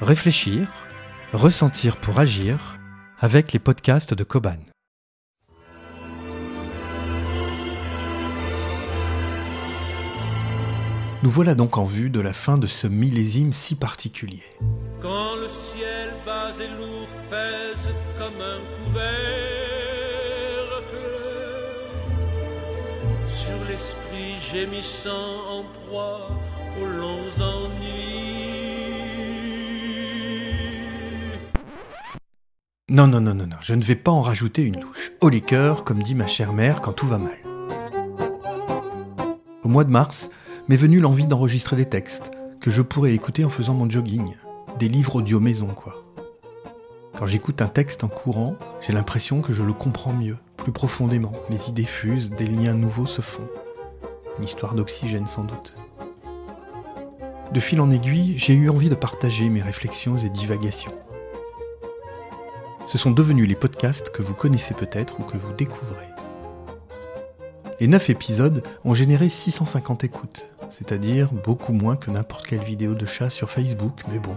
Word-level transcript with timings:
Réfléchir, 0.00 0.68
ressentir 1.32 1.98
pour 1.98 2.18
agir 2.18 2.78
avec 3.20 3.52
les 3.52 3.60
podcasts 3.60 4.12
de 4.12 4.24
Koban. 4.24 4.58
Nous 11.22 11.30
voilà 11.30 11.54
donc 11.54 11.78
en 11.78 11.84
vue 11.84 12.10
de 12.10 12.18
la 12.18 12.32
fin 12.32 12.58
de 12.58 12.66
ce 12.66 12.88
millésime 12.88 13.52
si 13.52 13.76
particulier. 13.76 14.42
Quand 15.00 15.36
le 15.40 15.46
ciel 15.46 16.10
bas 16.26 16.50
et 16.58 16.66
lourd 16.76 17.08
pèse 17.30 17.94
comme 18.18 18.40
un 18.42 18.58
couvercle 18.84 19.14
sur 23.28 23.64
l'esprit 23.68 24.40
gémissant 24.40 25.10
en 25.48 25.62
proie 25.86 26.30
aux 26.80 26.86
longs 26.86 27.40
ennuis. 27.40 28.43
Non, 32.90 33.06
non, 33.06 33.18
non, 33.18 33.32
non, 33.32 33.46
non, 33.46 33.56
je 33.62 33.72
ne 33.72 33.82
vais 33.82 33.96
pas 33.96 34.10
en 34.10 34.20
rajouter 34.20 34.60
une 34.60 34.78
louche. 34.78 35.12
Au 35.22 35.30
liqueur, 35.30 35.84
comme 35.84 36.02
dit 36.02 36.14
ma 36.14 36.26
chère 36.26 36.52
mère 36.52 36.82
quand 36.82 36.92
tout 36.92 37.06
va 37.06 37.16
mal. 37.16 37.38
Au 39.62 39.68
mois 39.68 39.84
de 39.84 39.90
mars, 39.90 40.28
m'est 40.68 40.76
venue 40.76 41.00
l'envie 41.00 41.24
d'enregistrer 41.24 41.76
des 41.76 41.86
textes 41.86 42.30
que 42.60 42.70
je 42.70 42.82
pourrais 42.82 43.14
écouter 43.14 43.42
en 43.46 43.48
faisant 43.48 43.72
mon 43.72 43.88
jogging. 43.88 44.34
Des 44.78 44.90
livres 44.90 45.16
audio 45.16 45.40
maison, 45.40 45.68
quoi. 45.68 46.04
Quand 47.16 47.26
j'écoute 47.26 47.62
un 47.62 47.68
texte 47.68 48.04
en 48.04 48.08
courant, 48.08 48.56
j'ai 48.86 48.92
l'impression 48.92 49.40
que 49.40 49.54
je 49.54 49.62
le 49.62 49.72
comprends 49.72 50.12
mieux, 50.12 50.36
plus 50.58 50.72
profondément. 50.72 51.32
Les 51.48 51.70
idées 51.70 51.84
fusent, 51.84 52.32
des 52.32 52.46
liens 52.46 52.74
nouveaux 52.74 53.06
se 53.06 53.22
font. 53.22 53.48
Une 54.36 54.44
histoire 54.44 54.74
d'oxygène 54.74 55.26
sans 55.26 55.44
doute. 55.44 55.78
De 57.50 57.60
fil 57.60 57.80
en 57.80 57.90
aiguille, 57.90 58.36
j'ai 58.36 58.52
eu 58.52 58.68
envie 58.68 58.90
de 58.90 58.94
partager 58.94 59.48
mes 59.48 59.62
réflexions 59.62 60.18
et 60.18 60.28
divagations. 60.28 60.92
Ce 62.94 62.98
sont 62.98 63.10
devenus 63.10 63.48
les 63.48 63.56
podcasts 63.56 64.10
que 64.10 64.22
vous 64.22 64.34
connaissez 64.34 64.72
peut-être 64.72 65.18
ou 65.18 65.24
que 65.24 65.36
vous 65.36 65.52
découvrez. 65.54 66.06
Les 67.80 67.88
9 67.88 68.10
épisodes 68.10 68.62
ont 68.84 68.94
généré 68.94 69.28
650 69.28 70.04
écoutes, 70.04 70.46
c'est-à-dire 70.70 71.32
beaucoup 71.32 71.72
moins 71.72 71.96
que 71.96 72.12
n'importe 72.12 72.46
quelle 72.46 72.62
vidéo 72.62 72.94
de 72.94 73.04
chat 73.04 73.30
sur 73.30 73.50
Facebook, 73.50 74.02
mais 74.12 74.20
bon. 74.20 74.36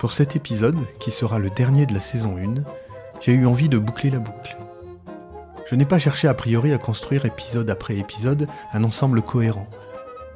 Pour 0.00 0.14
cet 0.14 0.34
épisode, 0.34 0.78
qui 0.98 1.10
sera 1.10 1.38
le 1.38 1.50
dernier 1.50 1.84
de 1.84 1.92
la 1.92 2.00
saison 2.00 2.38
1, 2.38 2.62
j'ai 3.20 3.34
eu 3.34 3.44
envie 3.44 3.68
de 3.68 3.76
boucler 3.76 4.08
la 4.08 4.18
boucle. 4.18 4.56
Je 5.66 5.74
n'ai 5.74 5.84
pas 5.84 5.98
cherché 5.98 6.26
a 6.26 6.32
priori 6.32 6.72
à 6.72 6.78
construire 6.78 7.26
épisode 7.26 7.68
après 7.68 7.98
épisode 7.98 8.48
un 8.72 8.82
ensemble 8.82 9.20
cohérent, 9.20 9.68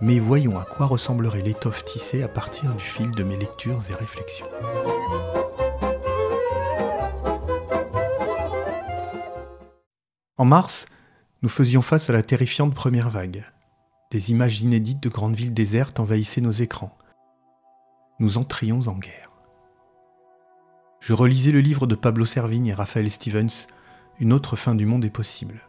mais 0.03 0.19
voyons 0.19 0.59
à 0.59 0.67
quoi 0.67 0.85
ressemblerait 0.85 1.41
l'étoffe 1.41 1.87
tissée 1.87 2.23
à 2.23 2.29
partir 2.29 2.75
du 2.75 2.85
fil 2.85 3.11
de 3.13 3.23
mes 3.23 3.39
lectures 3.39 3.81
et 3.89 3.95
réflexions. 3.95 4.47
En 10.39 10.45
mars, 10.45 10.87
nous 11.43 11.49
faisions 11.49 11.83
face 11.83 12.09
à 12.09 12.13
la 12.13 12.23
terrifiante 12.23 12.73
première 12.73 13.11
vague. 13.11 13.45
Des 14.13 14.31
images 14.31 14.61
inédites 14.61 15.03
de 15.03 15.09
grandes 15.09 15.35
villes 15.35 15.53
désertes 15.53 15.99
envahissaient 15.99 16.41
nos 16.41 16.53
écrans. 16.53 16.97
Nous 18.21 18.39
entrions 18.39 18.87
en 18.87 18.95
guerre. 18.95 19.33
Je 21.01 21.13
relisais 21.13 21.51
le 21.51 21.61
livre 21.61 21.89
de 21.89 21.97
Pablo 21.97 22.25
Servigne 22.25 22.67
et 22.67 22.75
Raphaël 22.75 23.11
Stevens, 23.11 23.67
Une 24.21 24.33
autre 24.33 24.55
fin 24.55 24.77
du 24.77 24.87
monde 24.87 25.05
est 25.05 25.11
possible. 25.11 25.61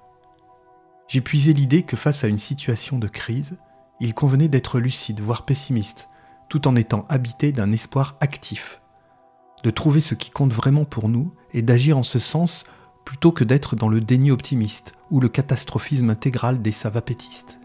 Puisé 1.23 1.53
l'idée 1.53 1.81
que 1.81 1.97
face 1.97 2.23
à 2.23 2.28
une 2.28 2.38
situation 2.38 3.00
de 3.00 3.08
crise, 3.08 3.58
il 4.00 4.14
convenait 4.14 4.50
d'être 4.50 4.80
lucide, 4.80 5.20
voire 5.20 5.45
pessimiste, 5.45 6.09
tout 6.47 6.67
en 6.67 6.75
étant 6.75 7.08
habité 7.09 7.52
d'un 7.52 7.72
espoir 7.72 8.17
actif, 8.22 8.81
de 9.64 9.72
trouver 9.72 10.00
ce 10.00 10.13
qui 10.13 10.30
compte 10.30 10.53
vraiment 10.53 10.86
pour 10.86 11.09
nous 11.09 11.34
et 11.53 11.63
d'agir 11.63 11.97
en 11.97 12.03
ce 12.03 12.19
sens 12.19 12.66
plutôt 13.09 13.31
que 13.31 13.44
d'être 13.44 13.75
dans 13.75 13.90
le 13.90 14.02
déni 14.02 14.30
optimiste 14.30 14.94
ou 15.09 15.20
le 15.20 15.30
catastrophisme 15.30 16.12
intégral 16.12 16.62
des 16.62 16.72
savapétistes. 16.72 17.59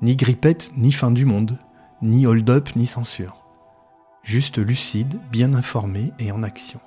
Ni 0.00 0.16
grippette, 0.16 0.72
ni 0.76 0.90
fin 0.90 1.12
du 1.12 1.24
monde, 1.24 1.56
ni 2.02 2.26
hold-up, 2.26 2.74
ni 2.74 2.86
censure. 2.86 3.46
Juste 4.24 4.58
lucide, 4.58 5.20
bien 5.30 5.54
informé 5.54 6.10
et 6.18 6.32
en 6.32 6.42
action. 6.42 6.80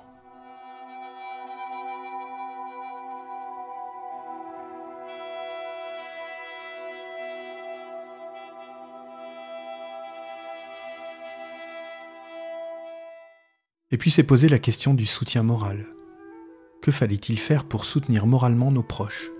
Et 13.90 13.96
puis 13.96 14.10
s'est 14.10 14.22
posé 14.22 14.50
la 14.50 14.58
question 14.58 14.92
du 14.92 15.06
soutien 15.06 15.42
moral. 15.42 15.86
Que 16.86 16.92
fallait-il 16.92 17.36
faire 17.36 17.64
pour 17.64 17.84
soutenir 17.84 18.26
moralement 18.26 18.70
nos 18.70 18.84
proches? 18.84 19.32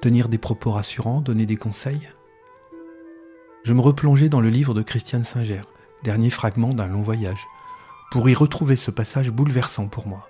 Tenir 0.00 0.28
des 0.28 0.36
propos 0.36 0.72
rassurants, 0.72 1.20
donner 1.20 1.46
des 1.46 1.54
conseils? 1.54 2.08
Je 3.62 3.72
me 3.72 3.80
replongeais 3.80 4.28
dans 4.28 4.40
le 4.40 4.48
livre 4.48 4.74
de 4.74 4.82
Christiane 4.82 5.22
Singer, 5.22 5.62
dernier 6.02 6.28
fragment 6.28 6.70
d'un 6.70 6.88
long 6.88 7.00
voyage, 7.00 7.46
pour 8.10 8.28
y 8.28 8.34
retrouver 8.34 8.74
ce 8.74 8.90
passage 8.90 9.30
bouleversant 9.30 9.86
pour 9.86 10.08
moi, 10.08 10.28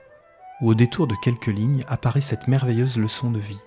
où 0.60 0.68
au 0.68 0.74
détour 0.74 1.06
de 1.06 1.14
quelques 1.22 1.46
lignes 1.46 1.86
apparaît 1.88 2.20
cette 2.20 2.48
merveilleuse 2.48 2.98
leçon 2.98 3.30
de 3.30 3.38
vie. 3.38 3.62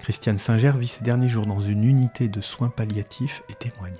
Christiane 0.00 0.38
Singer 0.38 0.72
vit 0.76 0.88
ses 0.88 1.04
derniers 1.04 1.28
jours 1.28 1.46
dans 1.46 1.60
une 1.60 1.84
unité 1.84 2.26
de 2.26 2.40
soins 2.40 2.68
palliatifs 2.68 3.44
et 3.48 3.54
témoigne. 3.54 3.92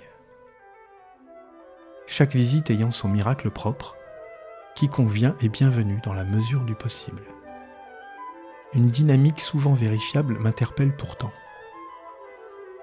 Chaque 2.09 2.35
visite 2.35 2.71
ayant 2.71 2.91
son 2.91 3.07
miracle 3.07 3.51
propre, 3.51 3.95
quiconque 4.75 5.13
vient 5.13 5.37
est 5.41 5.49
bienvenu 5.49 6.01
dans 6.03 6.15
la 6.15 6.25
mesure 6.25 6.65
du 6.65 6.75
possible. 6.75 7.23
Une 8.75 8.91
dynamique 8.91 9.39
souvent 9.39 9.73
vérifiable 9.73 10.37
m'interpelle 10.41 10.97
pourtant. 10.97 11.31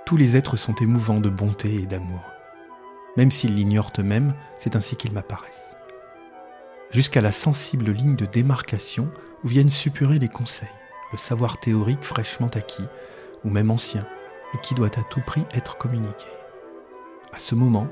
Tous 0.06 0.16
les 0.16 0.38
êtres 0.38 0.56
sont 0.56 0.76
émouvants 0.76 1.20
de 1.20 1.30
bonté 1.30 1.76
et 1.76 1.86
d'amour. 1.86 2.32
Même 3.18 3.30
s'ils 3.30 3.56
l'ignorent 3.56 3.92
eux-mêmes, 4.00 4.34
c'est 4.56 4.78
ainsi 4.78 4.96
qu'ils 4.96 5.12
m'apparaissent. 5.12 5.76
Jusqu'à 6.92 7.20
la 7.20 7.34
sensible 7.34 7.92
ligne 7.92 8.16
de 8.16 8.26
démarcation 8.26 9.12
où 9.44 9.50
viennent 9.50 9.70
suppurer 9.70 10.18
les 10.18 10.30
conseils, 10.30 10.70
le 11.12 11.18
savoir 11.18 11.60
théorique 11.60 12.04
fraîchement 12.04 12.50
acquis, 12.54 12.88
ou 13.44 13.50
même 13.50 13.70
ancien, 13.70 14.08
et 14.54 14.58
qui 14.60 14.76
doit 14.76 14.98
à 14.98 15.04
tout 15.04 15.22
prix 15.22 15.46
être 15.54 15.78
communiqué. 15.78 16.28
À 17.34 17.38
ce 17.38 17.54
moment, 17.54 17.88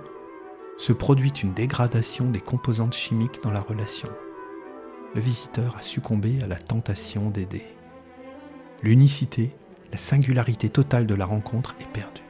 se 0.77 0.93
produit 0.93 1.31
une 1.31 1.53
dégradation 1.53 2.29
des 2.29 2.39
composantes 2.39 2.95
chimiques 2.95 3.43
dans 3.43 3.51
la 3.51 3.59
relation. 3.59 4.07
Le 5.15 5.19
visiteur 5.19 5.75
a 5.77 5.81
succombé 5.81 6.41
à 6.41 6.47
la 6.47 6.55
tentation 6.55 7.29
d'aider. 7.29 7.65
L'unicité, 8.81 9.53
la 9.91 9.97
singularité 9.97 10.69
totale 10.69 11.05
de 11.05 11.15
la 11.15 11.25
rencontre 11.25 11.75
est 11.81 11.87
perdue. 11.91 12.21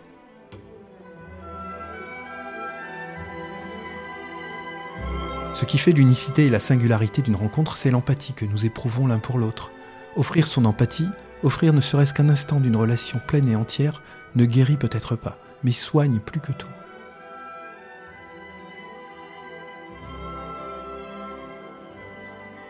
Ce 5.53 5.65
qui 5.65 5.77
fait 5.77 5.91
l'unicité 5.91 6.47
et 6.47 6.49
la 6.49 6.59
singularité 6.59 7.21
d'une 7.21 7.35
rencontre, 7.35 7.77
c'est 7.77 7.91
l'empathie 7.91 8.33
que 8.33 8.45
nous 8.45 8.65
éprouvons 8.65 9.05
l'un 9.05 9.19
pour 9.19 9.37
l'autre. 9.37 9.71
Offrir 10.15 10.47
son 10.47 10.65
empathie, 10.65 11.09
offrir 11.43 11.73
ne 11.73 11.81
serait-ce 11.81 12.13
qu'un 12.15 12.29
instant 12.29 12.59
d'une 12.59 12.75
relation 12.75 13.19
pleine 13.27 13.47
et 13.47 13.55
entière, 13.55 14.01
ne 14.35 14.45
guérit 14.45 14.77
peut-être 14.77 15.15
pas, 15.15 15.37
mais 15.63 15.71
soigne 15.71 16.19
plus 16.19 16.39
que 16.39 16.51
tout. 16.51 16.67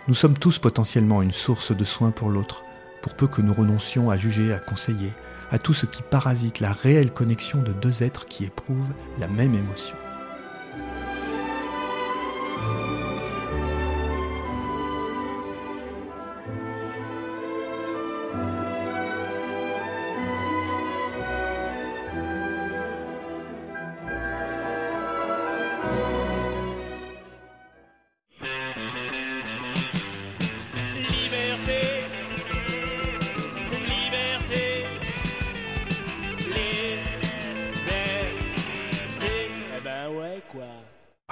Nous 0.09 0.16
sommes 0.16 0.38
tous 0.38 0.59
potentiellement 0.59 1.22
une 1.22 1.31
source 1.31 1.72
de 1.72 1.85
soins 1.85 2.12
pour 2.12 2.29
l'autre, 2.29 2.63
pour 3.02 3.14
peu 3.16 3.28
que 3.28 3.42
nous 3.42 3.54
renoncions 3.54 4.10
à 4.10 4.18
juger, 4.18 4.54
à 4.54 4.60
conseiller, 4.60 5.12
à 5.52 5.58
tout 5.58 5.74
ce 5.74 5.86
qui 5.86 6.02
parasite 6.02 6.60
la 6.60 6.72
réelle 6.72 7.12
connexion 7.12 7.62
de 7.62 7.74
deux 7.74 8.04
êtres 8.04 8.25
qui 8.25 8.46
éprouvent 8.46 8.94
la 9.19 9.28
même 9.28 9.56
émotion. 9.56 9.96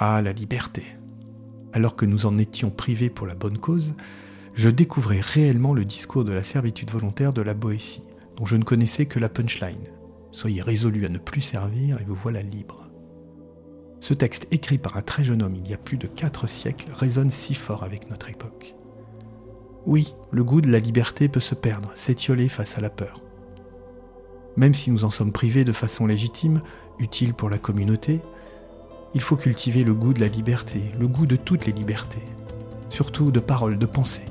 Ah, 0.10 0.22
la 0.22 0.32
liberté. 0.32 0.86
Alors 1.74 1.98
que 1.98 2.06
nous 2.06 2.28
en 2.28 2.38
étions 2.38 2.70
privés 2.70 3.10
pour 3.10 3.28
la 3.28 3.36
bonne 3.36 3.58
cause, 3.58 3.94
je 4.56 4.70
découvrais 4.70 5.20
réellement 5.20 5.74
le 5.74 5.84
discours 5.84 6.24
de 6.24 6.32
la 6.32 6.44
servitude 6.44 6.90
volontaire 6.90 7.34
de 7.34 7.42
la 7.42 7.54
Boétie, 7.54 8.04
dont 8.38 8.46
je 8.46 8.56
ne 8.56 8.64
connaissais 8.64 9.06
que 9.06 9.20
la 9.20 9.28
punchline. 9.28 9.90
Soyez 10.32 10.62
résolus 10.62 11.06
à 11.06 11.10
ne 11.10 11.18
plus 11.18 11.42
servir 11.42 12.00
et 12.00 12.06
vous 12.06 12.16
voilà 12.16 12.42
libre. 12.42 12.90
Ce 14.00 14.14
texte 14.14 14.48
écrit 14.50 14.78
par 14.78 14.96
un 14.96 15.02
très 15.02 15.26
jeune 15.26 15.44
homme 15.44 15.58
il 15.58 15.70
y 15.70 15.74
a 15.74 15.78
plus 15.78 15.98
de 15.98 16.08
quatre 16.08 16.48
siècles 16.48 16.90
résonne 16.94 17.30
si 17.30 17.54
fort 17.54 17.84
avec 17.84 18.10
notre 18.10 18.30
époque. 18.30 18.76
Oui, 19.86 20.16
le 20.32 20.46
goût 20.46 20.62
de 20.62 20.72
la 20.72 20.80
liberté 20.80 21.28
peut 21.28 21.42
se 21.42 21.54
perdre, 21.54 21.92
s'étioler 21.96 22.48
face 22.48 22.78
à 22.78 22.82
la 22.82 22.90
peur. 22.90 23.22
Même 24.56 24.74
si 24.74 24.90
nous 24.90 25.04
en 25.04 25.10
sommes 25.10 25.34
privés 25.34 25.66
de 25.66 25.74
façon 25.74 26.08
légitime, 26.08 26.62
utile 26.98 27.34
pour 27.34 27.50
la 27.50 27.58
communauté, 27.58 28.22
il 29.14 29.22
faut 29.22 29.36
cultiver 29.36 29.84
le 29.84 29.94
goût 29.94 30.14
de 30.14 30.20
la 30.20 30.28
liberté, 30.28 30.82
le 31.00 31.08
goût 31.08 31.26
de 31.26 31.36
toutes 31.36 31.66
les 31.66 31.72
libertés, 31.72 32.24
surtout 32.90 33.32
de 33.32 33.40
parole, 33.40 33.78
de 33.78 33.86
pensée. 33.86 34.26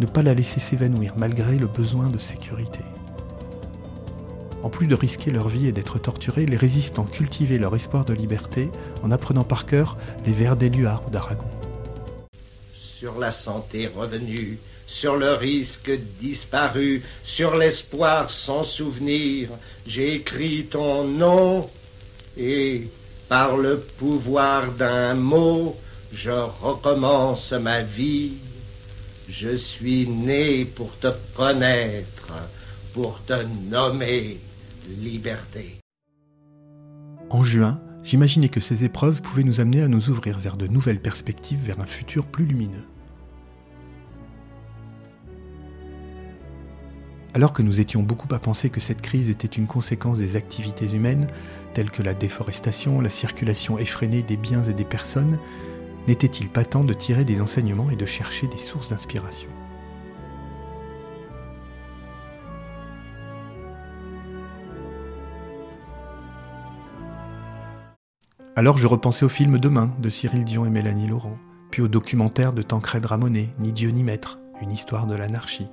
Ne 0.00 0.06
pas 0.06 0.22
la 0.22 0.34
laisser 0.34 0.60
s'évanouir 0.60 1.14
malgré 1.16 1.56
le 1.56 1.66
besoin 1.66 2.08
de 2.08 2.18
sécurité. 2.18 2.80
En 4.62 4.70
plus 4.70 4.86
de 4.86 4.94
risquer 4.94 5.30
leur 5.30 5.48
vie 5.48 5.66
et 5.66 5.72
d'être 5.72 5.98
torturés, 5.98 6.46
les 6.46 6.56
résistants 6.56 7.04
cultivaient 7.04 7.58
leur 7.58 7.76
espoir 7.76 8.04
de 8.04 8.14
liberté 8.14 8.70
en 9.02 9.10
apprenant 9.10 9.44
par 9.44 9.66
cœur 9.66 9.98
les 10.24 10.32
vers 10.32 10.56
d'Éluard 10.56 11.06
ou 11.06 11.10
d'Aragon. 11.10 11.48
Sur 12.98 13.18
la 13.18 13.32
santé 13.32 13.88
revenue, 13.88 14.58
sur 14.86 15.16
le 15.16 15.34
risque 15.34 15.92
disparu, 16.20 17.02
sur 17.24 17.56
l'espoir 17.56 18.30
sans 18.30 18.64
souvenir, 18.64 19.50
j'ai 19.86 20.14
écrit 20.14 20.66
ton 20.70 21.04
nom 21.04 21.68
et 22.36 22.88
par 23.28 23.56
le 23.56 23.80
pouvoir 23.98 24.72
d'un 24.72 25.14
mot, 25.14 25.76
je 26.12 26.30
recommence 26.30 27.52
ma 27.52 27.82
vie. 27.82 28.34
Je 29.28 29.56
suis 29.56 30.08
né 30.08 30.64
pour 30.64 30.96
te 30.98 31.08
connaître, 31.36 32.32
pour 32.92 33.20
te 33.24 33.42
nommer 33.42 34.40
liberté. 34.88 35.80
En 37.30 37.42
juin, 37.42 37.80
j'imaginais 38.02 38.50
que 38.50 38.60
ces 38.60 38.84
épreuves 38.84 39.22
pouvaient 39.22 39.44
nous 39.44 39.60
amener 39.60 39.82
à 39.82 39.88
nous 39.88 40.10
ouvrir 40.10 40.38
vers 40.38 40.56
de 40.56 40.66
nouvelles 40.66 41.00
perspectives, 41.00 41.64
vers 41.64 41.80
un 41.80 41.86
futur 41.86 42.26
plus 42.26 42.44
lumineux. 42.44 42.84
Alors 47.36 47.52
que 47.52 47.62
nous 47.62 47.80
étions 47.80 48.04
beaucoup 48.04 48.32
à 48.32 48.38
penser 48.38 48.70
que 48.70 48.78
cette 48.78 49.00
crise 49.00 49.28
était 49.28 49.48
une 49.48 49.66
conséquence 49.66 50.18
des 50.18 50.36
activités 50.36 50.94
humaines, 50.94 51.26
telles 51.74 51.90
que 51.90 52.00
la 52.00 52.14
déforestation, 52.14 53.00
la 53.00 53.10
circulation 53.10 53.76
effrénée 53.76 54.22
des 54.22 54.36
biens 54.36 54.62
et 54.62 54.72
des 54.72 54.84
personnes, 54.84 55.40
n'était-il 56.06 56.48
pas 56.48 56.64
temps 56.64 56.84
de 56.84 56.94
tirer 56.94 57.24
des 57.24 57.40
enseignements 57.40 57.90
et 57.90 57.96
de 57.96 58.06
chercher 58.06 58.46
des 58.46 58.58
sources 58.58 58.90
d'inspiration? 58.90 59.48
Alors 68.54 68.76
je 68.76 68.86
repensais 68.86 69.24
au 69.24 69.28
film 69.28 69.58
Demain 69.58 69.92
de 69.98 70.08
Cyril 70.08 70.44
Dion 70.44 70.66
et 70.66 70.70
Mélanie 70.70 71.08
Laurent, 71.08 71.36
puis 71.72 71.82
au 71.82 71.88
documentaire 71.88 72.52
de 72.52 72.62
Tancred 72.62 73.04
Ramonet, 73.04 73.48
Ni 73.58 73.72
Dieu 73.72 73.90
ni 73.90 74.04
Maître, 74.04 74.38
une 74.62 74.70
histoire 74.70 75.08
de 75.08 75.16
l'anarchie, 75.16 75.66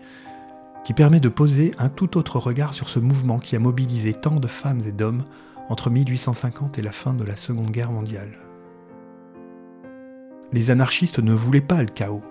qui 0.83 0.93
permet 0.93 1.19
de 1.19 1.29
poser 1.29 1.71
un 1.77 1.89
tout 1.89 2.17
autre 2.17 2.39
regard 2.39 2.73
sur 2.73 2.89
ce 2.89 2.99
mouvement 2.99 3.39
qui 3.39 3.55
a 3.55 3.59
mobilisé 3.59 4.13
tant 4.13 4.39
de 4.39 4.47
femmes 4.47 4.81
et 4.87 4.91
d'hommes 4.91 5.23
entre 5.69 5.89
1850 5.89 6.79
et 6.79 6.81
la 6.81 6.91
fin 6.91 7.13
de 7.13 7.23
la 7.23 7.35
Seconde 7.35 7.71
Guerre 7.71 7.91
mondiale. 7.91 8.31
Les 10.51 10.69
anarchistes 10.69 11.19
ne 11.19 11.33
voulaient 11.33 11.61
pas 11.61 11.81
le 11.81 11.87
chaos, 11.87 12.23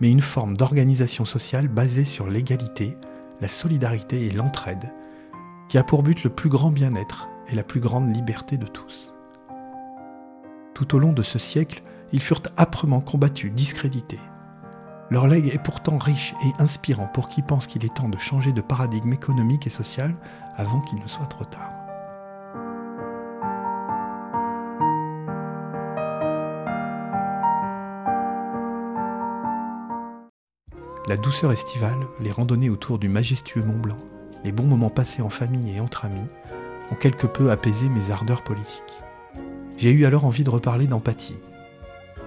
mais 0.00 0.10
une 0.10 0.20
forme 0.20 0.56
d'organisation 0.56 1.24
sociale 1.24 1.66
basée 1.66 2.04
sur 2.04 2.28
l'égalité, 2.28 2.96
la 3.40 3.48
solidarité 3.48 4.26
et 4.26 4.30
l'entraide, 4.30 4.92
qui 5.68 5.78
a 5.78 5.82
pour 5.82 6.02
but 6.02 6.22
le 6.24 6.30
plus 6.30 6.48
grand 6.48 6.70
bien-être 6.70 7.28
et 7.48 7.54
la 7.54 7.62
plus 7.62 7.80
grande 7.80 8.14
liberté 8.14 8.58
de 8.58 8.66
tous. 8.66 9.14
Tout 10.74 10.94
au 10.94 10.98
long 10.98 11.12
de 11.12 11.22
ce 11.22 11.38
siècle, 11.38 11.82
ils 12.12 12.22
furent 12.22 12.42
âprement 12.56 13.00
combattus, 13.00 13.52
discrédités. 13.52 14.20
Leur 15.10 15.26
legs 15.26 15.48
est 15.48 15.62
pourtant 15.62 15.96
riche 15.96 16.34
et 16.44 16.62
inspirant 16.62 17.06
pour 17.06 17.28
qui 17.28 17.40
pense 17.40 17.66
qu'il 17.66 17.84
est 17.84 17.94
temps 17.94 18.10
de 18.10 18.18
changer 18.18 18.52
de 18.52 18.60
paradigme 18.60 19.12
économique 19.12 19.66
et 19.66 19.70
social 19.70 20.14
avant 20.56 20.80
qu'il 20.80 20.98
ne 20.98 21.06
soit 21.06 21.26
trop 21.26 21.44
tard. 21.44 21.72
La 31.06 31.16
douceur 31.16 31.52
estivale, 31.52 32.06
les 32.20 32.30
randonnées 32.30 32.68
autour 32.68 32.98
du 32.98 33.08
majestueux 33.08 33.62
Mont 33.62 33.78
Blanc, 33.78 33.96
les 34.44 34.52
bons 34.52 34.66
moments 34.66 34.90
passés 34.90 35.22
en 35.22 35.30
famille 35.30 35.74
et 35.74 35.80
entre 35.80 36.04
amis 36.04 36.28
ont 36.92 36.96
quelque 36.96 37.26
peu 37.26 37.50
apaisé 37.50 37.88
mes 37.88 38.10
ardeurs 38.10 38.42
politiques. 38.42 39.00
J'ai 39.78 39.90
eu 39.90 40.04
alors 40.04 40.26
envie 40.26 40.44
de 40.44 40.50
reparler 40.50 40.86
d'empathie. 40.86 41.38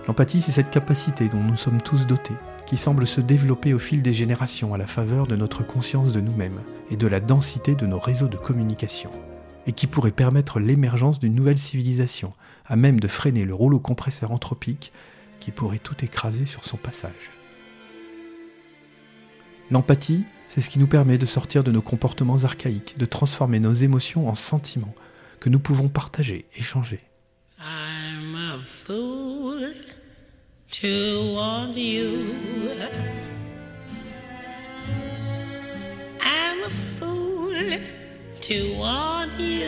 L'empathie, 0.07 0.41
c'est 0.41 0.51
cette 0.51 0.71
capacité 0.71 1.27
dont 1.27 1.43
nous 1.43 1.57
sommes 1.57 1.81
tous 1.81 2.07
dotés, 2.07 2.33
qui 2.65 2.77
semble 2.77 3.05
se 3.05 3.21
développer 3.21 3.73
au 3.73 3.79
fil 3.79 4.01
des 4.01 4.13
générations 4.13 4.73
à 4.73 4.77
la 4.77 4.87
faveur 4.87 5.27
de 5.27 5.35
notre 5.35 5.65
conscience 5.65 6.11
de 6.11 6.21
nous-mêmes 6.21 6.61
et 6.89 6.95
de 6.95 7.07
la 7.07 7.19
densité 7.19 7.75
de 7.75 7.85
nos 7.85 7.99
réseaux 7.99 8.27
de 8.27 8.37
communication, 8.37 9.09
et 9.67 9.71
qui 9.71 9.87
pourrait 9.87 10.11
permettre 10.11 10.59
l'émergence 10.59 11.19
d'une 11.19 11.35
nouvelle 11.35 11.59
civilisation, 11.59 12.33
à 12.65 12.75
même 12.75 12.99
de 12.99 13.07
freiner 13.07 13.45
le 13.45 13.53
rouleau 13.53 13.79
compresseur 13.79 14.31
anthropique 14.31 14.91
qui 15.39 15.51
pourrait 15.51 15.79
tout 15.79 16.03
écraser 16.03 16.45
sur 16.45 16.65
son 16.65 16.77
passage. 16.77 17.31
L'empathie, 19.69 20.25
c'est 20.47 20.61
ce 20.61 20.69
qui 20.69 20.79
nous 20.79 20.87
permet 20.87 21.17
de 21.17 21.25
sortir 21.25 21.63
de 21.63 21.71
nos 21.71 21.81
comportements 21.81 22.43
archaïques, 22.43 22.97
de 22.97 23.05
transformer 23.05 23.59
nos 23.59 23.73
émotions 23.73 24.27
en 24.27 24.35
sentiments 24.35 24.95
que 25.39 25.49
nous 25.49 25.59
pouvons 25.59 25.89
partager, 25.89 26.45
échanger. 26.55 26.99
I'm 27.59 28.35
a 28.35 28.59
fool 28.59 29.61
to 30.71 31.33
want 31.33 31.75
you. 31.75 32.33
I'm 36.21 36.63
a 36.65 36.69
fool 36.69 37.53
to 38.41 38.79
want 38.79 39.31
you. 39.37 39.67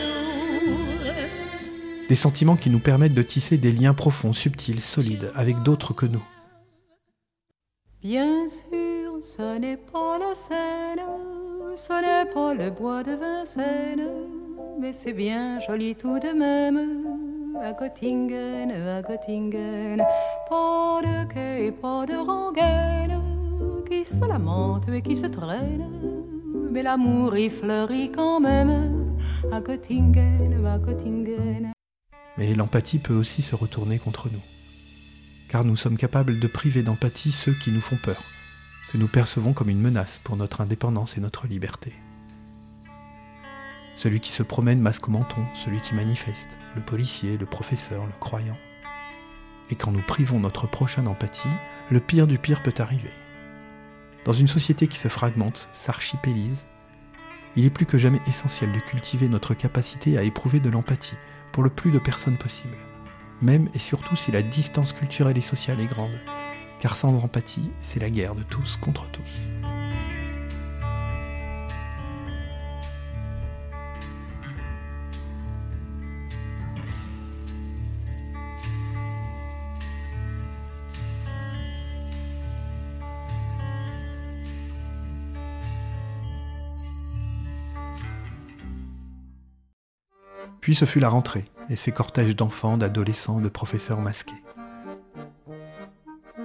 Des 2.08 2.14
sentiments 2.14 2.56
qui 2.56 2.70
nous 2.70 2.78
permettent 2.78 3.14
de 3.14 3.22
tisser 3.22 3.58
des 3.58 3.72
liens 3.72 3.94
profonds, 3.94 4.32
subtils, 4.32 4.80
solides 4.80 5.30
avec 5.34 5.62
d'autres 5.62 5.92
que 5.94 6.06
nous. 6.06 6.24
Bien 8.02 8.46
sûr, 8.46 9.18
ce 9.22 9.58
n'est 9.58 9.76
pas 9.76 10.18
la 10.18 10.34
Seine, 10.34 11.00
ce 11.76 11.92
n'est 11.92 12.30
pas 12.30 12.54
le 12.54 12.70
bois 12.70 13.02
de 13.02 13.12
Vincennes, 13.12 14.08
mais 14.80 14.92
c'est 14.92 15.14
bien 15.14 15.60
joli 15.60 15.94
tout 15.94 16.18
de 16.18 16.32
même 16.32 17.03
à 17.60 17.72
Göttingen, 17.72 18.70
à 18.70 19.02
Göttingen. 19.02 19.98
Pas 20.48 21.00
de 21.02 21.24
quai, 21.32 21.72
pas 21.72 22.06
de 22.06 22.14
rengaine 22.14 23.20
qui 23.88 24.04
se 24.04 24.24
lamente 24.26 24.88
et 24.88 25.02
qui 25.02 25.16
se 25.16 25.26
traîne. 25.26 25.86
Mais 26.70 26.82
l'amour 26.82 27.36
y 27.36 27.50
fleurit 27.50 28.10
quand 28.10 28.40
même 28.40 29.16
à 29.52 29.60
Göttingen, 29.60 30.66
à 30.66 30.78
Göttingen. 30.78 31.72
Mais 32.36 32.54
l'empathie 32.54 32.98
peut 32.98 33.14
aussi 33.14 33.42
se 33.42 33.54
retourner 33.54 33.98
contre 33.98 34.28
nous. 34.30 34.42
Car 35.48 35.64
nous 35.64 35.76
sommes 35.76 35.96
capables 35.96 36.40
de 36.40 36.46
priver 36.48 36.82
d'empathie 36.82 37.30
ceux 37.30 37.54
qui 37.54 37.70
nous 37.70 37.80
font 37.80 37.98
peur, 38.02 38.22
que 38.90 38.98
nous 38.98 39.08
percevons 39.08 39.52
comme 39.52 39.70
une 39.70 39.80
menace 39.80 40.20
pour 40.24 40.36
notre 40.36 40.60
indépendance 40.60 41.16
et 41.16 41.20
notre 41.20 41.46
liberté 41.46 41.92
celui 43.96 44.20
qui 44.20 44.32
se 44.32 44.42
promène 44.42 44.80
masque 44.80 45.08
au 45.08 45.12
menton, 45.12 45.44
celui 45.54 45.80
qui 45.80 45.94
manifeste, 45.94 46.58
le 46.74 46.82
policier, 46.82 47.36
le 47.36 47.46
professeur, 47.46 48.06
le 48.06 48.12
croyant. 48.20 48.56
Et 49.70 49.76
quand 49.76 49.92
nous 49.92 50.02
privons 50.02 50.40
notre 50.40 50.66
prochain 50.66 51.02
d'empathie, 51.02 51.48
le 51.90 52.00
pire 52.00 52.26
du 52.26 52.38
pire 52.38 52.62
peut 52.62 52.74
arriver. 52.78 53.12
Dans 54.24 54.32
une 54.32 54.48
société 54.48 54.88
qui 54.88 54.98
se 54.98 55.08
fragmente, 55.08 55.68
s'archipélise, 55.72 56.64
il 57.56 57.64
est 57.64 57.70
plus 57.70 57.86
que 57.86 57.98
jamais 57.98 58.20
essentiel 58.26 58.72
de 58.72 58.80
cultiver 58.80 59.28
notre 59.28 59.54
capacité 59.54 60.18
à 60.18 60.22
éprouver 60.22 60.60
de 60.60 60.70
l'empathie 60.70 61.16
pour 61.52 61.62
le 61.62 61.70
plus 61.70 61.90
de 61.90 61.98
personnes 61.98 62.36
possible, 62.36 62.76
même 63.42 63.68
et 63.74 63.78
surtout 63.78 64.16
si 64.16 64.32
la 64.32 64.42
distance 64.42 64.92
culturelle 64.92 65.38
et 65.38 65.42
sociale 65.42 65.80
est 65.80 65.86
grande, 65.86 66.18
car 66.80 66.96
sans 66.96 67.22
empathie, 67.22 67.70
c'est 67.80 68.00
la 68.00 68.10
guerre 68.10 68.34
de 68.34 68.42
tous 68.42 68.76
contre 68.76 69.08
tous. 69.10 69.46
Puis 90.64 90.74
ce 90.74 90.86
fut 90.86 90.98
la 90.98 91.10
rentrée, 91.10 91.44
et 91.68 91.76
ses 91.76 91.92
cortèges 91.92 92.34
d'enfants, 92.34 92.78
d'adolescents, 92.78 93.38
de 93.38 93.50
professeurs 93.50 94.00
masqués. 94.00 94.42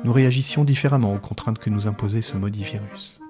Nous 0.03 0.11
réagissions 0.11 0.65
différemment 0.65 1.13
aux 1.13 1.19
contraintes 1.19 1.57
que 1.57 1.69
nous 1.69 1.87
imposait 1.87 2.21
ce 2.21 2.35
maudit 2.35 2.65
virus. 2.65 3.21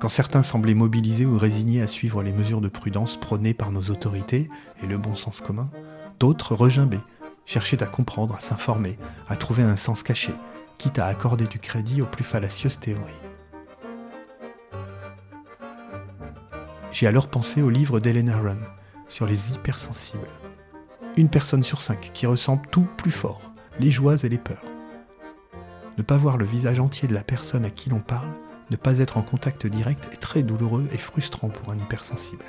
Quand 0.00 0.08
certains 0.08 0.42
semblaient 0.42 0.74
mobilisés 0.74 1.26
ou 1.26 1.38
résignés 1.38 1.80
à 1.80 1.86
suivre 1.86 2.24
les 2.24 2.32
mesures 2.32 2.60
de 2.60 2.66
prudence 2.66 3.20
prônées 3.20 3.54
par 3.54 3.70
nos 3.70 3.82
autorités 3.82 4.50
et 4.82 4.88
le 4.88 4.98
bon 4.98 5.14
sens 5.14 5.40
commun, 5.40 5.70
d'autres 6.18 6.56
regimbaient, 6.56 6.98
cherchait 7.46 7.84
à 7.84 7.86
comprendre, 7.86 8.34
à 8.34 8.40
s'informer, 8.40 8.98
à 9.28 9.36
trouver 9.36 9.62
un 9.62 9.76
sens 9.76 10.02
caché, 10.02 10.32
quitte 10.76 10.98
à 10.98 11.06
accorder 11.06 11.46
du 11.46 11.60
crédit 11.60 12.02
aux 12.02 12.06
plus 12.06 12.24
fallacieuses 12.24 12.80
théories. 12.80 13.12
J'ai 16.90 17.06
alors 17.06 17.28
pensé 17.28 17.62
au 17.62 17.70
livre 17.70 18.00
d'Helen 18.00 18.28
Aron 18.28 18.58
sur 19.10 19.26
les 19.26 19.54
hypersensibles. 19.54 20.28
Une 21.16 21.28
personne 21.28 21.64
sur 21.64 21.82
cinq 21.82 22.12
qui 22.14 22.26
ressent 22.26 22.56
tout 22.56 22.86
plus 22.96 23.10
fort, 23.10 23.52
les 23.78 23.90
joies 23.90 24.24
et 24.24 24.28
les 24.28 24.38
peurs. 24.38 24.62
Ne 25.98 26.02
pas 26.02 26.16
voir 26.16 26.38
le 26.38 26.46
visage 26.46 26.80
entier 26.80 27.08
de 27.08 27.14
la 27.14 27.24
personne 27.24 27.64
à 27.64 27.70
qui 27.70 27.90
l'on 27.90 27.98
parle, 27.98 28.30
ne 28.70 28.76
pas 28.76 29.00
être 29.00 29.18
en 29.18 29.22
contact 29.22 29.66
direct 29.66 30.08
est 30.12 30.16
très 30.16 30.44
douloureux 30.44 30.88
et 30.92 30.98
frustrant 30.98 31.48
pour 31.48 31.72
un 31.72 31.76
hypersensible. 31.76 32.44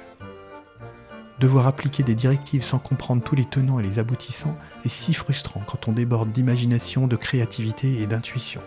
Devoir 1.39 1.65
appliquer 1.65 2.03
des 2.03 2.13
directives 2.13 2.63
sans 2.63 2.77
comprendre 2.77 3.23
tous 3.23 3.33
les 3.33 3.45
tenants 3.45 3.79
et 3.79 3.83
les 3.83 3.97
aboutissants 3.97 4.55
est 4.85 4.89
si 4.89 5.15
frustrant 5.15 5.61
quand 5.65 5.87
on 5.87 5.91
déborde 5.91 6.31
d'imagination, 6.31 7.07
de 7.07 7.15
créativité 7.15 7.99
et 7.99 8.05
d'intuition, 8.05 8.61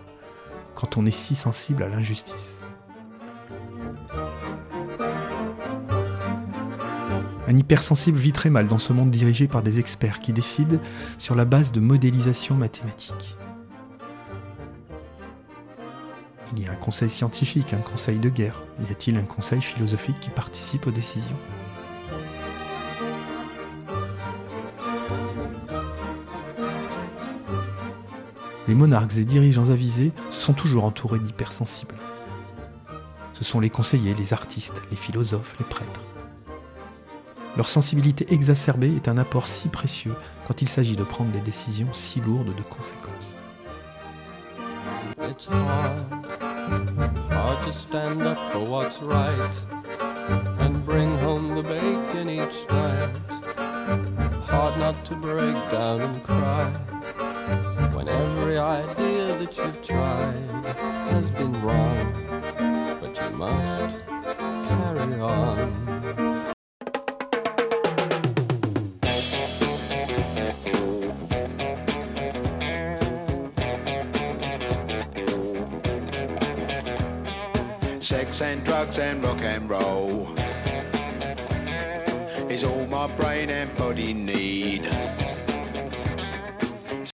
quand 0.75 0.97
on 0.97 1.07
est 1.07 1.13
si 1.13 1.37
sensible 1.37 1.85
à 1.85 1.89
l'injustice. 1.89 2.57
Un 7.47 7.57
hypersensible 7.59 8.17
vit 8.17 8.33
très 8.33 8.49
mal 8.49 8.69
dans 8.69 8.79
ce 8.79 8.93
monde 8.93 9.11
dirigé 9.11 9.49
par 9.49 9.63
des 9.63 9.79
experts 9.79 10.19
qui 10.19 10.33
décident 10.33 10.79
sur 11.19 11.35
la 11.35 11.45
base 11.45 11.73
de 11.73 11.81
modélisation 11.81 12.55
mathématique. 12.55 13.37
Il 16.57 16.63
y 16.63 16.67
a 16.67 16.73
un 16.73 16.77
conseil 16.77 17.11
scientifique, 17.11 17.75
un 17.75 17.79
conseil 17.79 18.19
de 18.19 18.29
guerre. 18.31 18.63
Y 18.89 18.93
a-t-il 18.93 19.17
un 19.19 19.25
conseil 19.25 19.61
philosophique 19.61 20.21
qui 20.21 20.31
participe 20.31 20.87
aux 20.87 20.91
décisions? 20.91 21.37
Les 28.67 28.75
monarques 28.75 29.17
et 29.19 29.25
dirigeants 29.27 29.69
avisés 29.69 30.13
se 30.31 30.41
sont 30.41 30.55
toujours 30.55 30.85
entourés 30.85 31.19
d'hypersensibles. 31.19 31.97
Ce 33.35 33.45
sont 33.45 33.61
les 33.61 33.69
conseillers, 33.69 34.15
les 34.15 34.33
artistes, 34.33 34.81
les 34.91 34.97
philosophes, 34.97 35.57
les 35.59 35.67
prêtres. 35.67 36.01
Leur 37.57 37.69
sensibilité 37.69 38.27
exacerbée 38.35 38.95
est 38.97 39.07
un 39.09 39.17
apport 39.17 39.47
si 39.47 39.69
précieux 39.69 40.15
quand 40.47 40.61
il 40.61 40.69
s'agit 40.69 40.97
de 40.97 41.05
prendre 41.05 41.31
des 41.31 41.41
décisions 41.41 41.93
si 41.93 42.21
lourdes 42.21 42.55
de 42.55 42.63
conséquences. 42.63 43.39
It's 45.31 45.47
hard, 45.47 46.27
hard 47.31 47.67
to 47.67 47.73
stand 47.73 48.23
up 48.23 48.39
for 48.51 48.61
what's 48.69 49.01
right 49.03 49.55
and 50.61 50.85
bring 50.85 51.17
home 51.19 51.55
the 51.55 51.63
bacon 51.63 52.29
each 52.29 52.67
night. 52.71 53.11
Hard 54.49 54.77
not 54.79 55.05
to 55.05 55.15
break 55.15 55.55
down 55.71 56.01
and 56.01 56.23
cry 56.25 56.71
when 57.95 58.09
every 58.09 58.59
idea 58.59 59.39
that 59.39 59.57
you've 59.57 59.81
tried 59.83 60.65
has 61.11 61.31
been 61.31 61.53
wrong, 61.63 62.13
but 63.01 63.17
you 63.17 63.37
must 63.37 63.97
carry 64.69 65.21
on. 65.21 65.84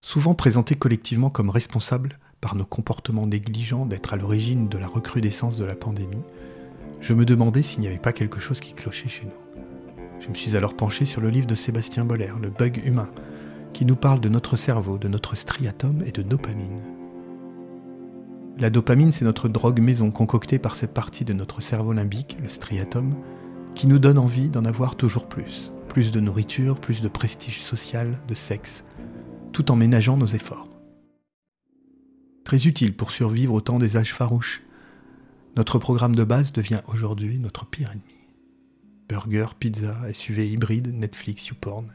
Souvent 0.01 0.35
présentés 0.35 0.77
collectivement 0.77 1.29
comme 1.29 1.51
responsables 1.51 2.19
par 2.41 2.55
nos 2.55 2.65
comportements 2.65 3.27
négligents 3.27 3.85
d'être 3.85 4.15
à 4.15 4.17
l'origine 4.17 4.71
de 4.71 4.79
la 4.79 4.87
recrudescence 4.87 5.59
de 5.59 5.67
la 5.67 5.75
pandémie, 5.75 6.25
je 7.03 7.13
me 7.13 7.27
demandais 7.27 7.63
s'il 7.63 7.81
n'y 7.81 7.89
avait 7.89 7.99
pas 7.99 8.15
quelque 8.15 8.41
chose 8.41 8.61
qui 8.61 8.73
clochait 8.73 9.11
chez 9.11 9.27
nous. 9.27 10.03
Je 10.21 10.29
me 10.31 10.35
suis 10.35 10.57
alors 10.57 10.75
penché 10.75 11.05
sur 11.05 11.21
le 11.21 11.29
livre 11.29 11.47
de 11.47 11.55
Sébastien 11.55 12.07
Boller, 12.07 12.33
Le 12.41 12.49
bug 12.49 12.81
humain, 12.83 13.11
qui 13.75 13.85
nous 13.85 13.97
parle 13.97 14.21
de 14.21 14.31
notre 14.31 14.57
cerveau, 14.57 14.97
de 14.97 15.09
notre 15.09 15.35
striatum 15.37 16.03
et 16.07 16.13
de 16.13 16.23
dopamine. 16.23 17.00
La 18.61 18.69
dopamine, 18.69 19.11
c'est 19.11 19.25
notre 19.25 19.49
drogue 19.49 19.81
maison 19.81 20.11
concoctée 20.11 20.59
par 20.59 20.77
cette 20.77 20.93
partie 20.93 21.25
de 21.25 21.33
notre 21.33 21.63
cerveau 21.63 21.95
limbique, 21.95 22.37
le 22.43 22.51
striatum, 22.51 23.15
qui 23.75 23.87
nous 23.87 23.99
donne 23.99 24.19
envie 24.19 24.51
d'en 24.51 24.67
avoir 24.67 24.97
toujours 24.97 25.31
plus. 25.31 25.73
Plus 25.89 26.13
de 26.13 26.21
nourriture, 26.21 26.79
plus 26.79 27.01
de 27.01 27.09
prestige 27.09 27.63
social, 27.63 28.19
de 28.29 28.35
sexe, 28.35 28.85
tout 29.53 29.71
en 29.71 29.77
ménageant 29.77 30.19
nos 30.19 30.27
efforts. 30.27 30.69
Très 32.45 32.67
utile 32.67 32.95
pour 32.95 33.13
survivre 33.13 33.55
au 33.55 33.63
temps 33.63 33.79
des 33.79 33.97
âges 33.97 34.13
farouches. 34.13 34.63
Notre 35.57 35.79
programme 35.79 36.15
de 36.15 36.25
base 36.25 36.53
devient 36.53 36.83
aujourd'hui 36.87 37.39
notre 37.39 37.65
pire 37.65 37.93
ennemi. 37.93 38.05
Burger, 39.09 39.47
pizza, 39.59 39.97
SUV 40.13 40.47
hybride, 40.47 40.95
Netflix, 40.95 41.49
YouPorn. 41.49 41.95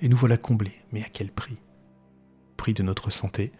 Et 0.00 0.08
nous 0.08 0.16
voilà 0.16 0.36
comblés, 0.36 0.74
mais 0.92 1.04
à 1.04 1.08
quel 1.08 1.30
prix? 1.30 1.58
Prix 2.56 2.74
de 2.74 2.82
notre 2.82 3.10
santé, 3.10 3.52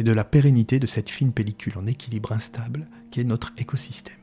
et 0.00 0.02
de 0.02 0.12
la 0.12 0.24
pérennité 0.24 0.80
de 0.80 0.86
cette 0.86 1.10
fine 1.10 1.30
pellicule 1.30 1.76
en 1.76 1.86
équilibre 1.86 2.32
instable 2.32 2.88
qui 3.10 3.20
est 3.20 3.24
notre 3.24 3.52
écosystème. 3.58 4.14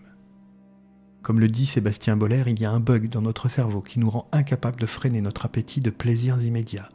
Comme 1.22 1.40
le 1.40 1.48
dit 1.48 1.68
Sébastien 1.68 2.18
Boller, 2.18 2.46
il 2.48 2.60
y 2.60 2.66
a 2.66 2.72
un 2.72 2.80
bug 2.80 3.10
dans 3.10 3.22
notre 3.22 3.48
cerveau 3.48 3.82
qui 3.82 4.00
nous 4.00 4.10
rend 4.10 4.28
incapables 4.32 4.80
de 4.80 4.88
freiner 4.88 5.22
notre 5.22 5.46
appétit 5.46 5.80
de 5.80 5.92
plaisirs 5.92 6.44
immédiats, 6.44 6.90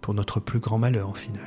pour 0.00 0.14
notre 0.14 0.40
plus 0.40 0.60
grand 0.60 0.78
malheur 0.78 1.10
au 1.10 1.14
final. 1.14 1.44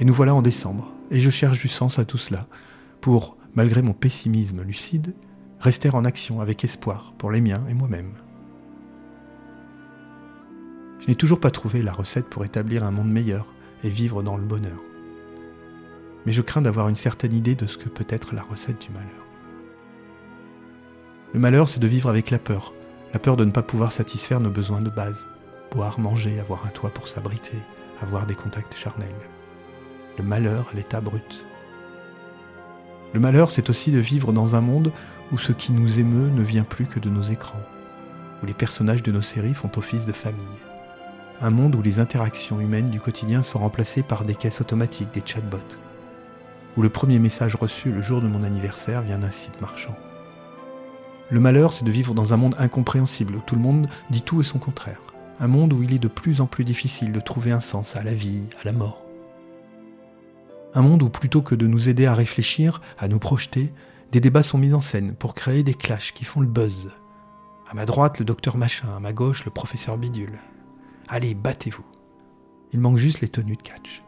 Et 0.00 0.06
nous 0.06 0.14
voilà 0.14 0.34
en 0.34 0.40
décembre, 0.40 0.94
et 1.10 1.20
je 1.20 1.28
cherche 1.28 1.60
du 1.60 1.68
sens 1.68 1.98
à 1.98 2.06
tout 2.06 2.16
cela, 2.16 2.46
pour, 3.02 3.36
malgré 3.54 3.82
mon 3.82 3.92
pessimisme 3.92 4.62
lucide, 4.62 5.14
rester 5.60 5.90
en 5.90 6.04
action 6.04 6.40
avec 6.40 6.64
espoir 6.64 7.12
pour 7.18 7.30
les 7.30 7.40
miens 7.40 7.64
et 7.68 7.74
moi-même. 7.74 8.12
Je 11.00 11.08
n'ai 11.08 11.14
toujours 11.14 11.40
pas 11.40 11.50
trouvé 11.50 11.82
la 11.82 11.92
recette 11.92 12.28
pour 12.28 12.44
établir 12.44 12.84
un 12.84 12.90
monde 12.90 13.10
meilleur 13.10 13.46
et 13.82 13.90
vivre 13.90 14.22
dans 14.22 14.36
le 14.36 14.44
bonheur. 14.44 14.78
Mais 16.26 16.32
je 16.32 16.42
crains 16.42 16.62
d'avoir 16.62 16.88
une 16.88 16.96
certaine 16.96 17.34
idée 17.34 17.54
de 17.54 17.66
ce 17.66 17.78
que 17.78 17.88
peut 17.88 18.06
être 18.08 18.34
la 18.34 18.42
recette 18.42 18.80
du 18.80 18.90
malheur. 18.90 19.26
Le 21.34 21.40
malheur, 21.40 21.68
c'est 21.68 21.80
de 21.80 21.86
vivre 21.86 22.08
avec 22.08 22.30
la 22.30 22.38
peur, 22.38 22.74
la 23.12 23.18
peur 23.18 23.36
de 23.36 23.44
ne 23.44 23.50
pas 23.50 23.62
pouvoir 23.62 23.92
satisfaire 23.92 24.40
nos 24.40 24.50
besoins 24.50 24.80
de 24.80 24.90
base, 24.90 25.26
boire, 25.72 25.98
manger, 25.98 26.40
avoir 26.40 26.66
un 26.66 26.70
toit 26.70 26.90
pour 26.90 27.08
s'abriter, 27.08 27.58
avoir 28.02 28.26
des 28.26 28.34
contacts 28.34 28.76
charnels. 28.76 29.08
Le 30.18 30.24
malheur 30.24 30.68
à 30.72 30.76
l'état 30.76 31.00
brut. 31.00 31.44
Le 33.14 33.20
malheur, 33.20 33.50
c'est 33.50 33.70
aussi 33.70 33.90
de 33.90 33.98
vivre 33.98 34.32
dans 34.32 34.56
un 34.56 34.60
monde 34.60 34.92
où 35.32 35.38
ce 35.38 35.52
qui 35.52 35.72
nous 35.72 36.00
émeut 36.00 36.30
ne 36.30 36.42
vient 36.42 36.64
plus 36.64 36.86
que 36.86 37.00
de 37.00 37.10
nos 37.10 37.22
écrans, 37.22 37.60
où 38.42 38.46
les 38.46 38.54
personnages 38.54 39.02
de 39.02 39.12
nos 39.12 39.22
séries 39.22 39.54
font 39.54 39.70
office 39.76 40.06
de 40.06 40.12
famille. 40.12 40.44
Un 41.40 41.50
monde 41.50 41.74
où 41.74 41.82
les 41.82 42.00
interactions 42.00 42.60
humaines 42.60 42.90
du 42.90 43.00
quotidien 43.00 43.42
sont 43.42 43.58
remplacées 43.58 44.02
par 44.02 44.24
des 44.24 44.34
caisses 44.34 44.60
automatiques, 44.60 45.12
des 45.14 45.22
chatbots, 45.24 45.58
où 46.76 46.82
le 46.82 46.88
premier 46.88 47.18
message 47.18 47.54
reçu 47.54 47.92
le 47.92 48.02
jour 48.02 48.20
de 48.20 48.28
mon 48.28 48.42
anniversaire 48.42 49.02
vient 49.02 49.18
d'un 49.18 49.30
site 49.30 49.60
marchand. 49.60 49.94
Le 51.30 51.40
malheur, 51.40 51.72
c'est 51.72 51.84
de 51.84 51.90
vivre 51.90 52.14
dans 52.14 52.32
un 52.32 52.38
monde 52.38 52.56
incompréhensible, 52.58 53.36
où 53.36 53.42
tout 53.44 53.54
le 53.54 53.60
monde 53.60 53.88
dit 54.10 54.22
tout 54.22 54.40
et 54.40 54.44
son 54.44 54.58
contraire. 54.58 55.00
Un 55.40 55.46
monde 55.46 55.72
où 55.72 55.82
il 55.82 55.92
est 55.92 55.98
de 55.98 56.08
plus 56.08 56.40
en 56.40 56.46
plus 56.46 56.64
difficile 56.64 57.12
de 57.12 57.20
trouver 57.20 57.52
un 57.52 57.60
sens 57.60 57.96
à 57.96 58.02
la 58.02 58.14
vie, 58.14 58.44
à 58.60 58.64
la 58.64 58.72
mort. 58.72 59.04
Un 60.74 60.82
monde 60.82 61.02
où 61.02 61.08
plutôt 61.08 61.42
que 61.42 61.54
de 61.54 61.66
nous 61.66 61.88
aider 61.88 62.06
à 62.06 62.14
réfléchir, 62.14 62.80
à 62.98 63.08
nous 63.08 63.18
projeter, 63.18 63.70
des 64.10 64.20
débats 64.20 64.42
sont 64.42 64.58
mis 64.58 64.72
en 64.72 64.80
scène 64.80 65.14
pour 65.14 65.34
créer 65.34 65.62
des 65.62 65.74
clashs 65.74 66.12
qui 66.12 66.24
font 66.24 66.40
le 66.40 66.46
buzz. 66.46 66.90
À 67.68 67.74
ma 67.74 67.84
droite, 67.84 68.18
le 68.18 68.24
docteur 68.24 68.56
Machin, 68.56 68.88
à 68.96 69.00
ma 69.00 69.12
gauche, 69.12 69.44
le 69.44 69.50
professeur 69.50 69.98
Bidule. 69.98 70.38
Allez, 71.08 71.34
battez-vous. 71.34 71.84
Il 72.72 72.80
manque 72.80 72.96
juste 72.96 73.20
les 73.20 73.28
tenues 73.28 73.56
de 73.56 73.62
catch. 73.62 74.02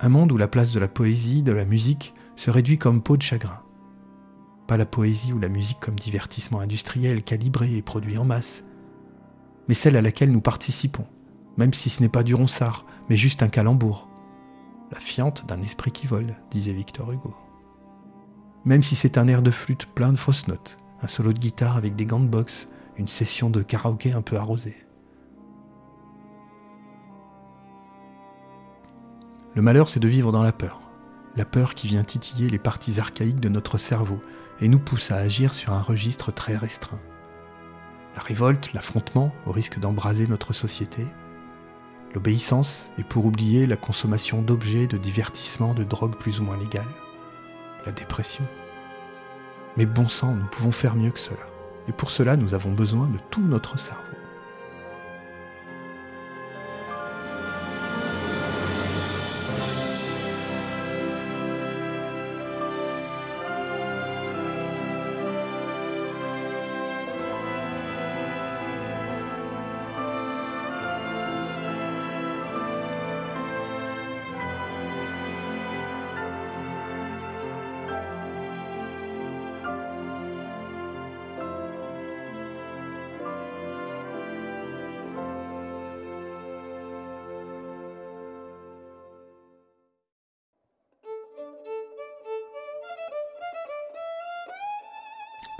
Un 0.00 0.08
monde 0.08 0.32
où 0.32 0.38
la 0.38 0.48
place 0.48 0.72
de 0.72 0.80
la 0.80 0.88
poésie, 0.88 1.42
de 1.42 1.52
la 1.52 1.66
musique, 1.66 2.14
se 2.36 2.50
réduit 2.50 2.78
comme 2.78 3.02
peau 3.02 3.18
de 3.18 3.22
chagrin. 3.22 3.60
Pas 4.66 4.78
la 4.78 4.86
poésie 4.86 5.34
ou 5.34 5.38
la 5.38 5.50
musique 5.50 5.80
comme 5.80 5.98
divertissement 5.98 6.60
industriel, 6.60 7.22
calibré 7.22 7.74
et 7.74 7.82
produit 7.82 8.16
en 8.16 8.24
masse, 8.24 8.64
mais 9.68 9.74
celle 9.74 9.96
à 9.96 10.02
laquelle 10.02 10.32
nous 10.32 10.40
participons, 10.40 11.06
même 11.58 11.74
si 11.74 11.90
ce 11.90 12.02
n'est 12.02 12.08
pas 12.08 12.22
du 12.22 12.34
ronsard, 12.34 12.86
mais 13.10 13.16
juste 13.16 13.42
un 13.42 13.48
calembour. 13.48 14.08
La 14.90 14.98
fiente 14.98 15.46
d'un 15.46 15.60
esprit 15.60 15.92
qui 15.92 16.06
vole, 16.06 16.34
disait 16.50 16.72
Victor 16.72 17.12
Hugo 17.12 17.34
même 18.64 18.82
si 18.82 18.94
c'est 18.94 19.18
un 19.18 19.28
air 19.28 19.42
de 19.42 19.50
flûte 19.50 19.86
plein 19.86 20.12
de 20.12 20.18
fausses 20.18 20.48
notes, 20.48 20.78
un 21.02 21.06
solo 21.06 21.32
de 21.32 21.38
guitare 21.38 21.76
avec 21.76 21.96
des 21.96 22.06
gants 22.06 22.20
de 22.20 22.28
boxe, 22.28 22.68
une 22.96 23.08
session 23.08 23.50
de 23.50 23.62
karaoké 23.62 24.12
un 24.12 24.22
peu 24.22 24.36
arrosée. 24.36 24.76
Le 29.54 29.62
malheur, 29.62 29.88
c'est 29.88 30.00
de 30.00 30.08
vivre 30.08 30.32
dans 30.32 30.42
la 30.42 30.52
peur. 30.52 30.80
La 31.36 31.44
peur 31.44 31.74
qui 31.74 31.86
vient 31.86 32.02
titiller 32.02 32.48
les 32.48 32.58
parties 32.58 33.00
archaïques 33.00 33.40
de 33.40 33.48
notre 33.48 33.78
cerveau 33.78 34.20
et 34.60 34.68
nous 34.68 34.78
pousse 34.78 35.10
à 35.10 35.16
agir 35.16 35.54
sur 35.54 35.72
un 35.72 35.82
registre 35.82 36.32
très 36.32 36.56
restreint. 36.56 37.00
La 38.16 38.22
révolte, 38.22 38.72
l'affrontement, 38.72 39.32
au 39.46 39.52
risque 39.52 39.78
d'embraser 39.78 40.26
notre 40.26 40.52
société. 40.52 41.06
L'obéissance, 42.14 42.90
et 42.98 43.02
pour 43.02 43.26
oublier 43.26 43.66
la 43.66 43.76
consommation 43.76 44.42
d'objets, 44.42 44.86
de 44.86 44.96
divertissement, 44.96 45.74
de 45.74 45.82
drogues 45.82 46.16
plus 46.16 46.38
ou 46.40 46.44
moins 46.44 46.56
légales. 46.56 46.84
La 47.86 47.92
dépression. 47.92 48.44
Mais 49.76 49.86
bon 49.86 50.08
sang, 50.08 50.34
nous 50.34 50.46
pouvons 50.46 50.72
faire 50.72 50.94
mieux 50.94 51.10
que 51.10 51.18
cela. 51.18 51.46
Et 51.88 51.92
pour 51.92 52.10
cela, 52.10 52.36
nous 52.36 52.54
avons 52.54 52.72
besoin 52.72 53.06
de 53.08 53.18
tout 53.30 53.42
notre 53.42 53.78
cerveau. 53.78 54.02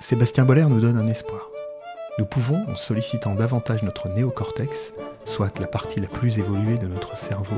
Sébastien 0.00 0.44
Boller 0.44 0.66
nous 0.68 0.80
donne 0.80 0.98
un 0.98 1.06
espoir. 1.06 1.48
Nous 2.18 2.26
pouvons, 2.26 2.64
en 2.68 2.76
sollicitant 2.76 3.34
davantage 3.34 3.82
notre 3.84 4.08
néocortex, 4.08 4.92
soit 5.24 5.58
la 5.60 5.66
partie 5.66 6.00
la 6.00 6.08
plus 6.08 6.38
évoluée 6.38 6.78
de 6.78 6.88
notre 6.88 7.16
cerveau, 7.16 7.56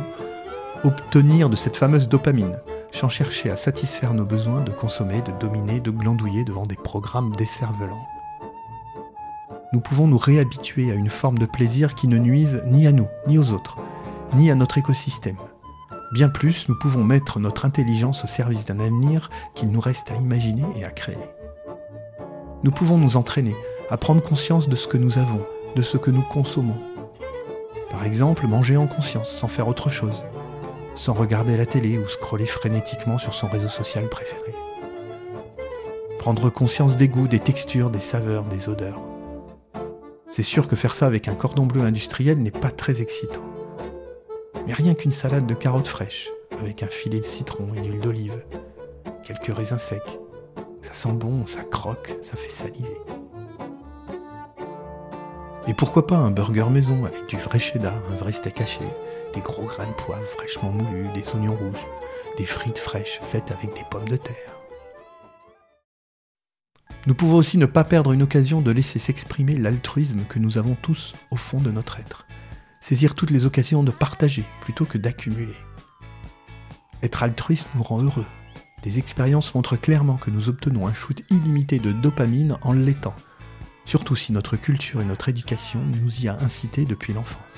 obtenir 0.84 1.48
de 1.48 1.56
cette 1.56 1.76
fameuse 1.76 2.08
dopamine, 2.08 2.58
sans 2.92 3.08
chercher 3.08 3.50
à 3.50 3.56
satisfaire 3.56 4.12
nos 4.12 4.26
besoins 4.26 4.60
de 4.60 4.70
consommer, 4.70 5.22
de 5.22 5.32
dominer, 5.40 5.80
de 5.80 5.90
glandouiller 5.90 6.44
devant 6.44 6.66
des 6.66 6.76
programmes 6.76 7.34
décervelants. 7.36 8.06
Nous 9.72 9.80
pouvons 9.80 10.06
nous 10.06 10.18
réhabituer 10.18 10.90
à 10.90 10.94
une 10.94 11.10
forme 11.10 11.38
de 11.38 11.46
plaisir 11.46 11.94
qui 11.94 12.06
ne 12.06 12.18
nuise 12.18 12.62
ni 12.66 12.86
à 12.86 12.92
nous, 12.92 13.08
ni 13.26 13.38
aux 13.38 13.52
autres, 13.52 13.78
ni 14.34 14.50
à 14.50 14.54
notre 14.54 14.78
écosystème. 14.78 15.38
Bien 16.12 16.28
plus, 16.28 16.68
nous 16.68 16.78
pouvons 16.78 17.02
mettre 17.02 17.40
notre 17.40 17.64
intelligence 17.64 18.24
au 18.24 18.26
service 18.26 18.66
d'un 18.66 18.78
avenir 18.78 19.30
qu'il 19.54 19.70
nous 19.70 19.80
reste 19.80 20.10
à 20.10 20.16
imaginer 20.16 20.64
et 20.76 20.84
à 20.84 20.90
créer 20.90 21.18
nous 22.62 22.70
pouvons 22.70 22.98
nous 22.98 23.16
entraîner 23.16 23.54
à 23.90 23.96
prendre 23.96 24.22
conscience 24.22 24.68
de 24.68 24.76
ce 24.76 24.88
que 24.88 24.96
nous 24.96 25.18
avons, 25.18 25.44
de 25.74 25.82
ce 25.82 25.96
que 25.96 26.10
nous 26.10 26.22
consommons. 26.22 26.78
Par 27.90 28.04
exemple, 28.04 28.46
manger 28.46 28.76
en 28.76 28.86
conscience, 28.86 29.30
sans 29.30 29.48
faire 29.48 29.68
autre 29.68 29.90
chose, 29.90 30.24
sans 30.94 31.12
regarder 31.12 31.56
la 31.56 31.66
télé 31.66 31.98
ou 31.98 32.08
scroller 32.08 32.46
frénétiquement 32.46 33.18
sur 33.18 33.34
son 33.34 33.46
réseau 33.46 33.68
social 33.68 34.08
préféré. 34.08 34.54
Prendre 36.18 36.50
conscience 36.50 36.96
des 36.96 37.08
goûts, 37.08 37.28
des 37.28 37.38
textures, 37.38 37.90
des 37.90 38.00
saveurs, 38.00 38.44
des 38.44 38.68
odeurs. 38.68 39.00
C'est 40.30 40.42
sûr 40.42 40.66
que 40.66 40.76
faire 40.76 40.94
ça 40.94 41.06
avec 41.06 41.28
un 41.28 41.34
cordon 41.34 41.66
bleu 41.66 41.82
industriel 41.82 42.38
n'est 42.38 42.50
pas 42.50 42.70
très 42.70 43.00
excitant. 43.00 43.44
Mais 44.66 44.72
rien 44.72 44.94
qu'une 44.94 45.12
salade 45.12 45.46
de 45.46 45.54
carottes 45.54 45.86
fraîches, 45.86 46.30
avec 46.60 46.82
un 46.82 46.88
filet 46.88 47.20
de 47.20 47.24
citron 47.24 47.68
et 47.76 47.80
d'huile 47.80 48.00
d'olive, 48.00 48.42
quelques 49.22 49.56
raisins 49.56 49.78
secs, 49.78 50.18
ça 50.86 50.94
sent 50.94 51.12
bon, 51.12 51.46
ça 51.46 51.62
croque, 51.62 52.16
ça 52.22 52.36
fait 52.36 52.48
saliver. 52.48 52.98
Et 55.68 55.74
pourquoi 55.74 56.06
pas 56.06 56.16
un 56.16 56.30
burger 56.30 56.66
maison 56.70 57.04
avec 57.04 57.26
du 57.26 57.36
vrai 57.36 57.58
cheddar, 57.58 57.94
un 58.12 58.16
vrai 58.16 58.30
steak 58.30 58.60
haché, 58.60 58.84
des 59.34 59.40
gros 59.40 59.64
grains 59.64 59.86
de 59.86 59.92
poivre 59.92 60.22
fraîchement 60.22 60.70
moulus, 60.70 61.12
des 61.12 61.28
oignons 61.34 61.56
rouges, 61.56 61.86
des 62.38 62.44
frites 62.44 62.78
fraîches 62.78 63.18
faites 63.22 63.50
avec 63.50 63.74
des 63.74 63.84
pommes 63.90 64.08
de 64.08 64.16
terre. 64.16 64.52
Nous 67.06 67.14
pouvons 67.14 67.36
aussi 67.36 67.58
ne 67.58 67.66
pas 67.66 67.84
perdre 67.84 68.12
une 68.12 68.22
occasion 68.22 68.60
de 68.60 68.70
laisser 68.70 68.98
s'exprimer 68.98 69.56
l'altruisme 69.56 70.24
que 70.28 70.38
nous 70.38 70.58
avons 70.58 70.76
tous 70.80 71.14
au 71.30 71.36
fond 71.36 71.60
de 71.60 71.70
notre 71.70 71.98
être. 71.98 72.26
Saisir 72.80 73.14
toutes 73.14 73.30
les 73.30 73.44
occasions 73.44 73.82
de 73.82 73.90
partager 73.90 74.44
plutôt 74.60 74.84
que 74.84 74.98
d'accumuler. 74.98 75.56
Être 77.02 77.24
altruiste 77.24 77.68
nous 77.74 77.82
rend 77.82 78.02
heureux, 78.02 78.24
les 78.84 78.98
expériences 78.98 79.54
montrent 79.54 79.76
clairement 79.76 80.16
que 80.16 80.30
nous 80.30 80.48
obtenons 80.48 80.86
un 80.86 80.92
shoot 80.92 81.22
illimité 81.30 81.78
de 81.78 81.92
dopamine 81.92 82.56
en 82.62 82.72
l'étant, 82.72 83.14
surtout 83.84 84.16
si 84.16 84.32
notre 84.32 84.56
culture 84.56 85.00
et 85.00 85.04
notre 85.04 85.28
éducation 85.28 85.80
nous 86.02 86.20
y 86.20 86.28
a 86.28 86.38
incité 86.40 86.84
depuis 86.84 87.12
l'enfance. 87.12 87.54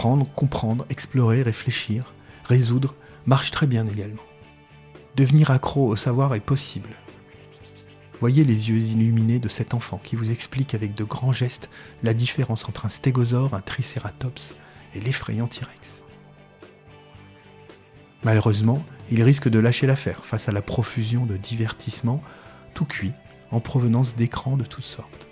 Apprendre, 0.00 0.26
comprendre, 0.34 0.86
explorer, 0.88 1.42
réfléchir, 1.42 2.14
résoudre 2.44 2.94
marche 3.26 3.50
très 3.50 3.66
bien 3.66 3.86
également. 3.86 4.22
Devenir 5.14 5.50
accro 5.50 5.88
au 5.88 5.94
savoir 5.94 6.34
est 6.34 6.40
possible. 6.40 6.88
Voyez 8.18 8.44
les 8.44 8.70
yeux 8.70 8.78
illuminés 8.78 9.38
de 9.38 9.48
cet 9.48 9.74
enfant 9.74 10.00
qui 10.02 10.16
vous 10.16 10.30
explique 10.30 10.74
avec 10.74 10.94
de 10.94 11.04
grands 11.04 11.34
gestes 11.34 11.68
la 12.02 12.14
différence 12.14 12.66
entre 12.66 12.86
un 12.86 12.88
stégosaure, 12.88 13.52
un 13.52 13.60
tricératops 13.60 14.54
et 14.94 15.00
l'effrayant 15.00 15.48
T-Rex. 15.48 16.02
Malheureusement, 18.24 18.82
il 19.10 19.22
risque 19.22 19.50
de 19.50 19.58
lâcher 19.58 19.86
l'affaire 19.86 20.24
face 20.24 20.48
à 20.48 20.52
la 20.52 20.62
profusion 20.62 21.26
de 21.26 21.36
divertissements 21.36 22.22
tout 22.72 22.86
cuits 22.86 23.12
en 23.50 23.60
provenance 23.60 24.16
d'écrans 24.16 24.56
de 24.56 24.64
toutes 24.64 24.82
sortes. 24.82 25.28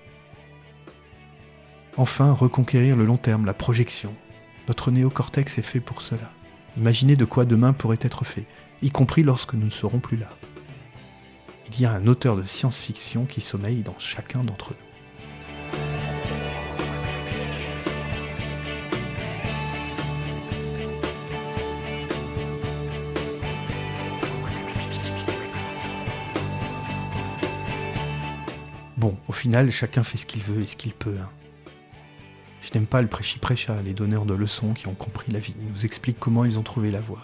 Enfin, 1.96 2.32
reconquérir 2.32 2.96
le 2.96 3.06
long 3.06 3.16
terme, 3.16 3.46
la 3.46 3.54
projection, 3.54 4.14
notre 4.68 4.90
néocortex 4.90 5.56
est 5.56 5.62
fait 5.62 5.80
pour 5.80 6.02
cela. 6.02 6.30
Imaginez 6.76 7.16
de 7.16 7.24
quoi 7.24 7.46
demain 7.46 7.72
pourrait 7.72 7.98
être 8.02 8.24
fait, 8.24 8.44
y 8.82 8.90
compris 8.90 9.22
lorsque 9.22 9.54
nous 9.54 9.64
ne 9.64 9.70
serons 9.70 9.98
plus 9.98 10.18
là. 10.18 10.28
Il 11.72 11.80
y 11.80 11.86
a 11.86 11.92
un 11.92 12.06
auteur 12.06 12.36
de 12.36 12.44
science-fiction 12.44 13.24
qui 13.24 13.40
sommeille 13.40 13.82
dans 13.82 13.98
chacun 13.98 14.44
d'entre 14.44 14.72
nous. 14.72 14.78
Bon, 28.98 29.16
au 29.28 29.32
final, 29.32 29.70
chacun 29.70 30.02
fait 30.02 30.18
ce 30.18 30.26
qu'il 30.26 30.42
veut 30.42 30.62
et 30.62 30.66
ce 30.66 30.76
qu'il 30.76 30.92
peut. 30.92 31.16
Hein. 31.22 31.30
Je 32.68 32.74
n'aime 32.74 32.86
pas 32.86 33.00
le 33.00 33.08
prêchi-prêcha, 33.08 33.80
les 33.82 33.94
donneurs 33.94 34.26
de 34.26 34.34
leçons 34.34 34.74
qui 34.74 34.88
ont 34.88 34.94
compris 34.94 35.32
la 35.32 35.38
vie, 35.38 35.54
ils 35.58 35.72
nous 35.72 35.86
expliquent 35.86 36.18
comment 36.18 36.44
ils 36.44 36.58
ont 36.58 36.62
trouvé 36.62 36.90
la 36.90 37.00
voie. 37.00 37.22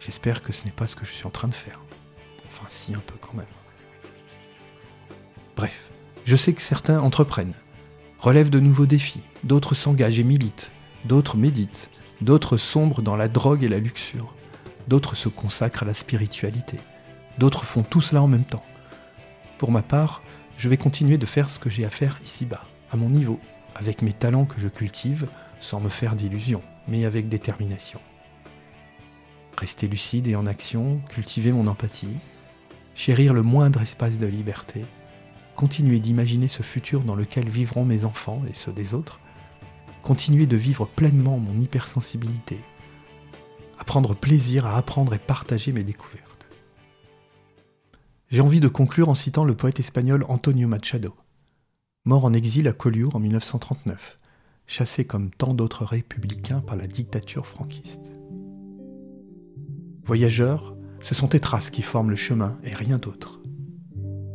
J'espère 0.00 0.42
que 0.42 0.52
ce 0.52 0.66
n'est 0.66 0.70
pas 0.70 0.86
ce 0.86 0.96
que 0.96 1.06
je 1.06 1.12
suis 1.12 1.26
en 1.26 1.30
train 1.30 1.48
de 1.48 1.54
faire. 1.54 1.80
Enfin, 2.46 2.66
si, 2.68 2.94
un 2.94 3.02
peu 3.06 3.14
quand 3.18 3.32
même. 3.32 3.46
Bref, 5.56 5.88
je 6.26 6.36
sais 6.36 6.52
que 6.52 6.60
certains 6.60 7.00
entreprennent, 7.00 7.54
relèvent 8.18 8.50
de 8.50 8.60
nouveaux 8.60 8.84
défis, 8.84 9.22
d'autres 9.44 9.74
s'engagent 9.74 10.18
et 10.18 10.24
militent, 10.24 10.72
d'autres 11.06 11.38
méditent, 11.38 11.88
d'autres 12.20 12.58
sombrent 12.58 13.00
dans 13.00 13.16
la 13.16 13.28
drogue 13.28 13.64
et 13.64 13.68
la 13.68 13.78
luxure, 13.78 14.34
d'autres 14.88 15.16
se 15.16 15.30
consacrent 15.30 15.84
à 15.84 15.86
la 15.86 15.94
spiritualité, 15.94 16.78
d'autres 17.38 17.64
font 17.64 17.82
tout 17.82 18.02
cela 18.02 18.20
en 18.20 18.28
même 18.28 18.44
temps. 18.44 18.64
Pour 19.56 19.72
ma 19.72 19.82
part, 19.82 20.22
je 20.58 20.68
vais 20.68 20.76
continuer 20.76 21.16
de 21.16 21.24
faire 21.24 21.48
ce 21.48 21.58
que 21.58 21.70
j'ai 21.70 21.86
à 21.86 21.90
faire 21.90 22.18
ici-bas, 22.22 22.64
à 22.90 22.98
mon 22.98 23.08
niveau, 23.08 23.40
avec 23.74 24.02
mes 24.02 24.12
talents 24.12 24.44
que 24.44 24.60
je 24.60 24.68
cultive, 24.68 25.28
sans 25.60 25.80
me 25.80 25.88
faire 25.88 26.16
d'illusions, 26.16 26.62
mais 26.88 27.04
avec 27.04 27.28
détermination. 27.28 28.00
Rester 29.56 29.88
lucide 29.88 30.26
et 30.26 30.36
en 30.36 30.46
action, 30.46 31.00
cultiver 31.08 31.52
mon 31.52 31.66
empathie, 31.66 32.16
chérir 32.94 33.32
le 33.32 33.42
moindre 33.42 33.82
espace 33.82 34.18
de 34.18 34.26
liberté, 34.26 34.84
continuer 35.56 36.00
d'imaginer 36.00 36.48
ce 36.48 36.62
futur 36.62 37.00
dans 37.00 37.14
lequel 37.14 37.48
vivront 37.48 37.84
mes 37.84 38.04
enfants 38.04 38.42
et 38.48 38.54
ceux 38.54 38.72
des 38.72 38.94
autres, 38.94 39.20
continuer 40.02 40.46
de 40.46 40.56
vivre 40.56 40.86
pleinement 40.86 41.38
mon 41.38 41.60
hypersensibilité, 41.60 42.60
à 43.78 43.84
prendre 43.84 44.14
plaisir 44.14 44.66
à 44.66 44.76
apprendre 44.76 45.14
et 45.14 45.18
partager 45.18 45.72
mes 45.72 45.84
découvertes. 45.84 46.48
J'ai 48.30 48.40
envie 48.40 48.60
de 48.60 48.68
conclure 48.68 49.08
en 49.08 49.14
citant 49.14 49.44
le 49.44 49.54
poète 49.54 49.80
espagnol 49.80 50.24
Antonio 50.28 50.66
Machado, 50.66 51.14
mort 52.06 52.26
en 52.26 52.34
exil 52.34 52.68
à 52.68 52.74
Collioure 52.74 53.16
en 53.16 53.18
1939, 53.18 54.18
chassé 54.66 55.06
comme 55.06 55.30
tant 55.30 55.54
d'autres 55.54 55.86
républicains 55.86 56.60
par 56.60 56.76
la 56.76 56.86
dictature 56.86 57.46
franquiste. 57.46 58.12
Voyageurs, 60.02 60.76
ce 61.00 61.14
sont 61.14 61.28
tes 61.28 61.40
traces 61.40 61.70
qui 61.70 61.80
forment 61.80 62.10
le 62.10 62.16
chemin 62.16 62.56
et 62.62 62.74
rien 62.74 62.98
d'autre. 62.98 63.40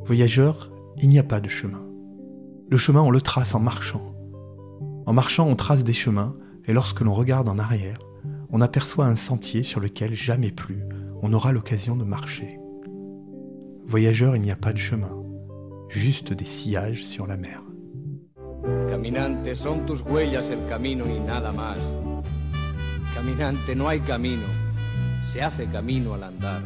Voyageurs, 0.04 0.72
il 0.98 1.10
n'y 1.10 1.20
a 1.20 1.24
pas 1.24 1.42
de 1.42 1.50
chemin. 1.50 1.86
Le 2.70 2.78
chemin, 2.78 3.02
on 3.02 3.12
le 3.12 3.22
trace 3.22 3.54
en 3.54 3.60
marchant. 3.60 4.16
En 5.06 5.14
marchant, 5.14 5.48
on 5.48 5.56
trace 5.56 5.84
des 5.84 5.94
chemins, 5.94 6.36
et 6.66 6.74
lorsque 6.74 7.02
l'on 7.02 7.14
regarde 7.14 7.50
en 7.50 7.60
arrière, 7.60 8.00
on 8.50 8.62
aperçoit 8.62 9.06
un 9.06 9.16
sentier 9.16 9.62
sur 9.62 9.80
lequel 9.80 10.16
jamais 10.16 10.52
plus 10.52 10.84
on 11.22 11.34
aura 11.34 11.52
l'occasion 11.52 11.96
de 11.96 12.04
marcher. 12.04 12.60
Voyageurs, 13.86 14.36
il 14.36 14.42
n'y 14.42 14.52
a 14.52 14.56
pas 14.56 14.74
de 14.74 14.78
chemin, 14.80 15.20
juste 15.90 16.34
des 16.34 16.46
sillages 16.46 17.04
sur 17.04 17.28
la 17.28 17.38
mer. 17.38 17.60
Caminante, 18.88 19.56
son 19.56 19.86
tus 19.86 20.02
huellas 20.02 20.50
el 20.50 20.66
camino 20.66 21.06
y 21.08 21.20
nada 21.20 21.52
más. 21.52 21.80
Caminante, 23.14 23.76
no 23.76 23.90
hay 23.90 24.00
camino, 24.02 24.46
se 25.24 25.42
hace 25.42 25.68
camino 25.68 26.14
al 26.14 26.24
andar. 26.24 26.64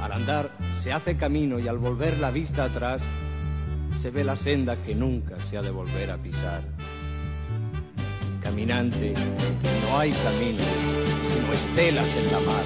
Al 0.00 0.12
andar 0.12 0.50
se 0.74 0.92
hace 0.92 1.16
camino 1.16 1.58
y 1.58 1.68
al 1.68 1.78
volver 1.78 2.18
la 2.18 2.30
vista 2.30 2.64
atrás 2.64 3.02
se 3.92 4.10
ve 4.10 4.24
la 4.24 4.36
senda 4.36 4.76
que 4.76 4.94
nunca 4.94 5.40
se 5.40 5.56
ha 5.56 5.62
de 5.62 5.70
volver 5.70 6.10
a 6.10 6.18
pisar. 6.18 6.62
Caminante, 8.42 9.12
no 9.12 9.98
hay 9.98 10.10
camino, 10.12 10.64
sino 11.28 11.52
estelas 11.52 12.16
en 12.16 12.32
la 12.32 12.40
mar. 12.40 12.64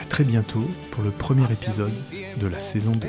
À 0.00 0.04
très 0.06 0.24
bientôt 0.24 0.66
pour 0.90 1.04
le 1.04 1.10
premier 1.10 1.44
épisode 1.52 1.92
de 2.40 2.48
la 2.48 2.60
saison 2.60 2.92
2. 2.92 3.08